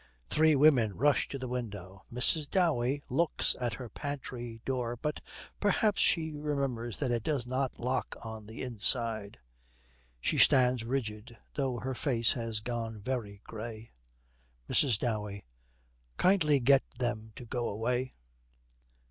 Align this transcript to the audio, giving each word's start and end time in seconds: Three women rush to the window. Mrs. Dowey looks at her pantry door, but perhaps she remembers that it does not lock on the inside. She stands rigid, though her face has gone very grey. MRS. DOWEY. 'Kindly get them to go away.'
Three 0.31 0.55
women 0.55 0.97
rush 0.97 1.27
to 1.27 1.37
the 1.37 1.47
window. 1.47 2.05
Mrs. 2.11 2.49
Dowey 2.49 3.03
looks 3.07 3.55
at 3.61 3.75
her 3.75 3.87
pantry 3.87 4.59
door, 4.65 4.95
but 4.95 5.21
perhaps 5.59 6.01
she 6.01 6.33
remembers 6.33 6.97
that 6.97 7.11
it 7.11 7.21
does 7.21 7.45
not 7.45 7.79
lock 7.79 8.15
on 8.25 8.47
the 8.47 8.63
inside. 8.63 9.37
She 10.19 10.39
stands 10.39 10.83
rigid, 10.83 11.37
though 11.53 11.77
her 11.77 11.93
face 11.93 12.33
has 12.33 12.61
gone 12.61 12.99
very 12.99 13.41
grey. 13.43 13.91
MRS. 14.67 14.97
DOWEY. 14.97 15.43
'Kindly 16.17 16.59
get 16.59 16.81
them 16.97 17.31
to 17.35 17.45
go 17.45 17.69
away.' 17.69 18.11